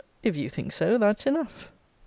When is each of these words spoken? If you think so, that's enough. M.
If 0.23 0.35
you 0.35 0.49
think 0.49 0.71
so, 0.71 0.97
that's 0.97 1.27
enough. 1.27 1.65
M. 1.67 1.73